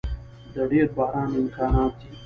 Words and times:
د 0.53 0.55
ډیر 0.71 0.87
باران 0.97 1.29
امکانات 1.41 1.91
دی 1.99 2.09